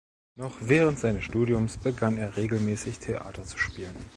Noch 0.35 0.57
während 0.61 0.97
seines 0.97 1.25
Studiums 1.25 1.77
begann 1.77 2.17
er 2.17 2.35
regelmäßig 2.35 2.97
Theater 2.97 3.43
zu 3.43 3.59
spielen. 3.59 3.95